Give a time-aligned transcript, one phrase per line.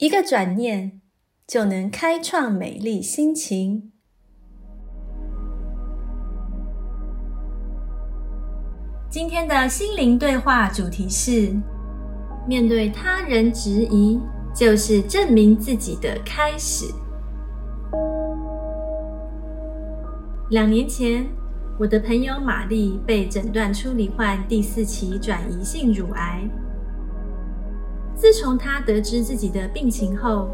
[0.00, 1.02] 一个转念
[1.46, 3.92] 就能开创美丽心情。
[9.10, 11.54] 今天的心灵对话主题是：
[12.48, 14.18] 面对他人质疑，
[14.54, 16.86] 就是证明自己的开始。
[20.48, 21.26] 两年前。
[21.78, 26.46] 我的朋友玛丽被诊断出罹患第四期转移性乳癌。
[28.20, 30.50] 自从他得知自己的病情后，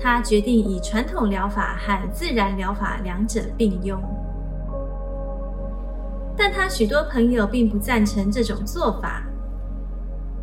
[0.00, 4.00] 他决定以传统疗法和自然疗法两者并用。
[6.36, 9.24] 但他许多朋友并不赞成这种做法，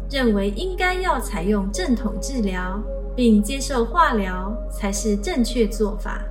[0.10, 2.78] 认为应该要采用正统治疗，
[3.16, 6.22] 并接受化疗才是正确做法。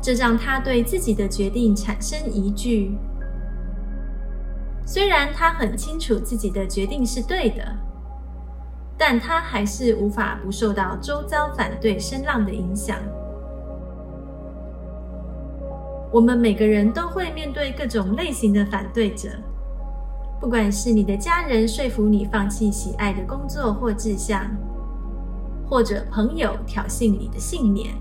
[0.00, 2.98] 这让他对自己的决定产生疑惧。
[4.84, 7.64] 虽然他很清楚自己的决定是对的，
[8.98, 12.98] 但他还是无法不受到周遭反对声浪的影响。
[16.12, 19.30] 我们每个人都会面对各种类型的反对者，
[20.40, 24.44] 不管是你的家人说服你放弃喜爱的工作或志向，
[25.66, 27.94] 或者朋友挑衅你的信念。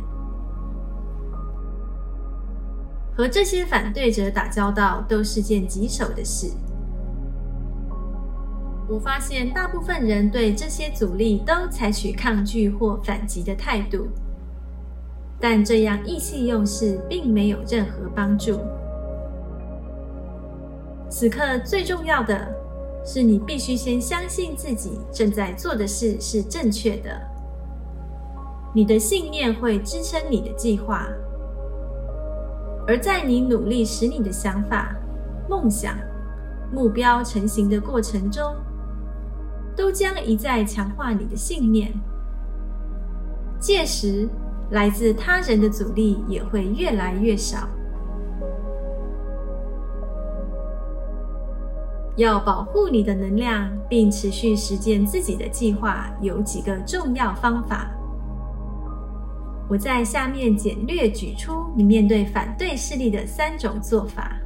[3.15, 6.51] 和这些反对者打交道都是件棘手的事。
[8.91, 14.05] 我发现大部分人对这些阻力都采取抗拒或反击的态度，
[15.39, 18.59] 但这样意气用事并没有任何帮助。
[21.09, 22.53] 此刻最重要的
[23.05, 27.17] 是，你必须先相信自己正在做的事是正确的，
[28.75, 31.07] 你的信念会支撑你的计划。
[32.85, 34.93] 而在你努力使你的想法、
[35.49, 35.95] 梦想、
[36.73, 38.53] 目标成型的过程中，
[39.75, 41.91] 都将一再强化你的信念。
[43.59, 44.27] 届时，
[44.71, 47.67] 来自他人的阻力也会越来越少。
[52.17, 57.89] 要保护你的能量，并持续实践自己的计划，有几个重要方法。
[59.69, 64.37] 我在下面简略举出你面对反对势力的三种做法。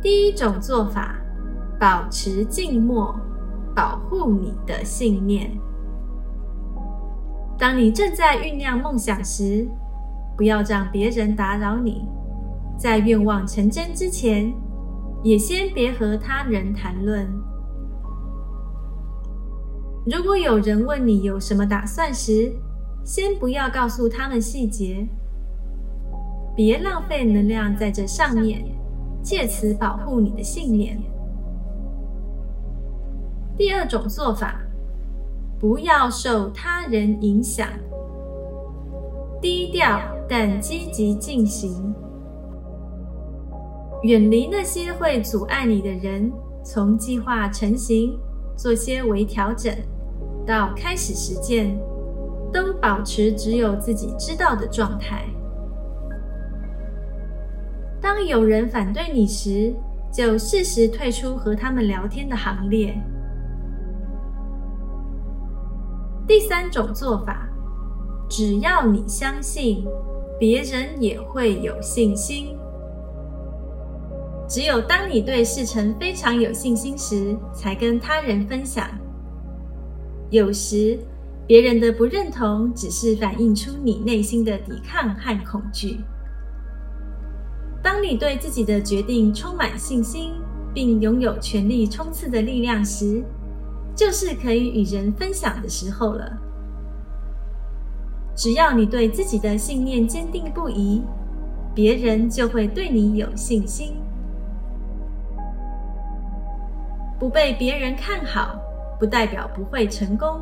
[0.00, 1.20] 第一种做法，
[1.82, 3.12] 保持静默，
[3.74, 5.50] 保护你的信念。
[7.58, 9.66] 当你正在酝酿梦想时，
[10.36, 12.06] 不要让别人打扰你。
[12.78, 14.54] 在愿望成真之前，
[15.24, 17.28] 也先别和他人谈论。
[20.06, 22.52] 如果有人问你有什么打算时，
[23.04, 25.04] 先不要告诉他们细节，
[26.54, 28.64] 别浪费能量在这上面，
[29.20, 30.96] 借此保护你的信念。
[33.62, 34.60] 第二种做法，
[35.60, 37.68] 不要受他人影响，
[39.40, 41.94] 低调但积极进行，
[44.02, 46.32] 远离那些会阻碍你的人。
[46.64, 48.18] 从计划成型，
[48.56, 49.72] 做些微调整，
[50.44, 51.78] 到开始实践。
[52.52, 55.24] 都保持只有自己知道的状态。
[58.00, 59.72] 当有人反对你时，
[60.12, 63.00] 就适时退出和他们聊天的行列。
[66.32, 67.46] 第三种做法，
[68.26, 69.84] 只要你相信，
[70.40, 72.56] 别人也会有信心。
[74.48, 78.88] 只有当你对事成非常有信心时，才跟他人分享。
[80.30, 80.98] 有时。
[81.46, 86.00] 别人的不认同，只是反映出你内心的抵抗和恐惧。
[87.82, 90.32] 当你对自己的决定充满信心，
[90.72, 93.22] 并拥有全力冲刺的力量时，
[93.94, 96.38] 就是可以与人分享的时候了。
[98.34, 101.02] 只要你对自己的信念坚定不移，
[101.74, 103.94] 别人就会对你有信心。
[107.18, 108.56] 不被别人看好，
[108.98, 110.40] 不代表不会成功。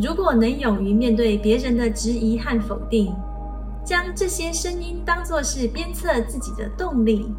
[0.00, 3.14] 如果能勇于面对别人的质疑和否定，
[3.84, 7.34] 将这些声音当作是鞭策自己的动力，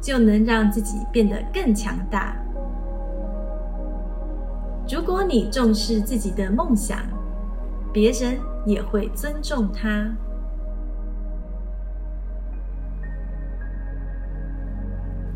[0.00, 2.36] 就能让自己变得更强大。
[4.88, 6.98] 如果你重视自己的梦想，
[7.92, 10.08] 别人也会尊重它。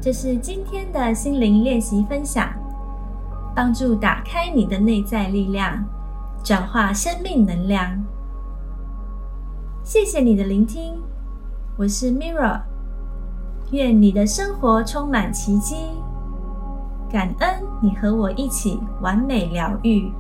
[0.01, 2.49] 这是今天的心灵练习分享，
[3.55, 5.85] 帮助打开你的内在力量，
[6.45, 8.03] 转化生命能量。
[9.83, 11.03] 谢谢你的聆听，
[11.77, 12.61] 我是 Mirra，
[13.73, 15.77] 愿你的生活充满奇迹。
[17.11, 20.13] 感恩你和我一起完美疗愈。